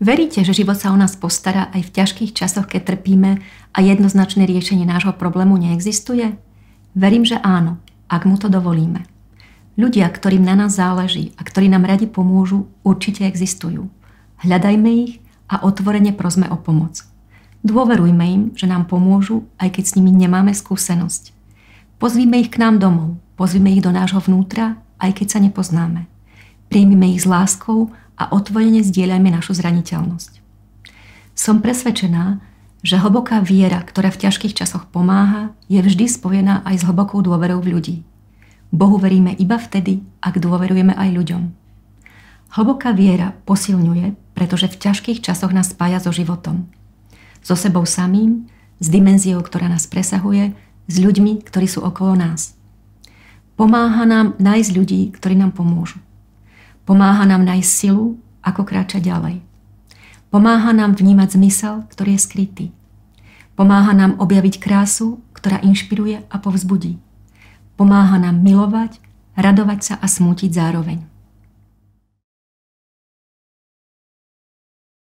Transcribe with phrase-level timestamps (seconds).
[0.00, 3.36] Veríte, že život sa o nás postará aj v ťažkých časoch, keď trpíme
[3.76, 6.40] a jednoznačné riešenie nášho problému neexistuje?
[6.96, 7.76] Verím, že áno,
[8.08, 9.04] ak mu to dovolíme.
[9.76, 13.92] Ľudia, ktorým na nás záleží a ktorí nám radi pomôžu, určite existujú.
[14.40, 15.20] Hľadajme ich
[15.52, 17.04] a otvorene prosme o pomoc.
[17.60, 21.36] Dôverujme im, že nám pomôžu, aj keď s nimi nemáme skúsenosť.
[22.00, 26.08] Pozvíme ich k nám domov, pozvíme ich do nášho vnútra, aj keď sa nepoznáme.
[26.72, 30.44] Príjmime ich s láskou a otvorene zdieľajme našu zraniteľnosť.
[31.32, 32.44] Som presvedčená,
[32.84, 37.64] že hlboká viera, ktorá v ťažkých časoch pomáha, je vždy spojená aj s hlbokou dôverou
[37.64, 37.96] v ľudí.
[38.68, 41.42] Bohu veríme iba vtedy, ak dôverujeme aj ľuďom.
[42.60, 46.68] Hlboká viera posilňuje, pretože v ťažkých časoch nás spája so životom.
[47.40, 48.48] So sebou samým,
[48.80, 50.52] s dimenziou, ktorá nás presahuje,
[50.88, 52.56] s ľuďmi, ktorí sú okolo nás.
[53.54, 56.00] Pomáha nám nájsť ľudí, ktorí nám pomôžu.
[56.90, 59.46] Pomáha nám nájsť silu, ako kráčať ďalej.
[60.26, 62.66] Pomáha nám vnímať zmysel, ktorý je skrytý.
[63.54, 66.98] Pomáha nám objaviť krásu, ktorá inšpiruje a povzbudí.
[67.78, 68.98] Pomáha nám milovať,
[69.38, 71.06] radovať sa a smútiť zároveň.